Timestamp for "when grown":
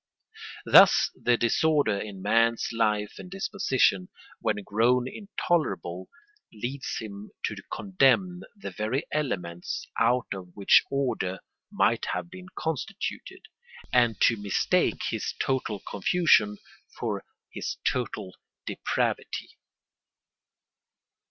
4.39-5.07